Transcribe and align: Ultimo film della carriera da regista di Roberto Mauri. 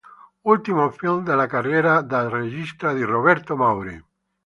Ultimo 0.47 0.89
film 0.89 1.21
della 1.23 1.45
carriera 1.45 2.01
da 2.01 2.27
regista 2.27 2.91
di 2.91 3.03
Roberto 3.03 3.55
Mauri. 3.55 4.03